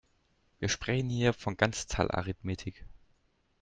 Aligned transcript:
Wir 0.57 0.67
sprechen 0.67 1.11
hier 1.11 1.31
von 1.31 1.57
Ganzzahlarithmetik. 1.57 2.87